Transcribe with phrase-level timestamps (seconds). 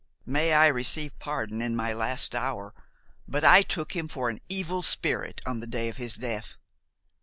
[0.25, 2.73] "May I receive pardon in my last hour,
[3.27, 6.57] but I took him for an evil spirit on the day of his death!